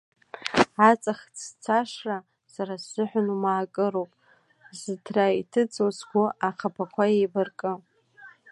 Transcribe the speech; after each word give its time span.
Аҵых 0.89 1.19
ҵәцашра, 1.37 2.17
сара 2.53 2.75
сзыҳәан 2.83 3.27
умаакыроуп, 3.35 4.11
зыҭра 4.79 5.25
иҭыҵуа 5.39 5.89
сгәы 5.97 6.25
ахаԥақәа 6.47 7.03
еибаркы. 7.15 7.71